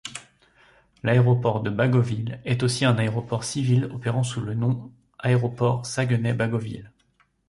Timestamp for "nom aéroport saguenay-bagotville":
4.55-6.91